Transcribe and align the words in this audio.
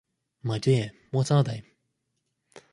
My 0.41 0.57
dear, 0.57 0.93
what 1.11 1.31
are 1.31 1.43
they? 1.43 1.61